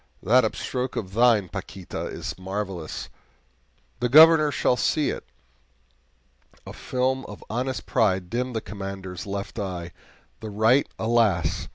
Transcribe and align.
that 0.23 0.43
upstroke 0.43 0.95
of 0.95 1.13
thine, 1.13 1.47
Paquita, 1.47 2.07
is 2.07 2.33
marvelous; 2.39 3.07
the 3.99 4.09
Governor 4.09 4.49
shall 4.49 4.75
see 4.75 5.11
it!" 5.11 5.23
A 6.65 6.73
film 6.73 7.23
of 7.25 7.43
honest 7.51 7.85
pride 7.85 8.27
dimmed 8.27 8.55
the 8.55 8.61
Commander's 8.61 9.27
left 9.27 9.59
eye 9.59 9.91
the 10.39 10.49
right, 10.49 10.89
alas! 10.97 11.67